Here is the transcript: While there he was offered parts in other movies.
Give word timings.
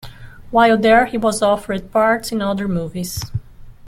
While 0.49 0.79
there 0.79 1.05
he 1.05 1.19
was 1.19 1.43
offered 1.43 1.91
parts 1.91 2.31
in 2.31 2.41
other 2.41 2.67
movies. 2.67 3.21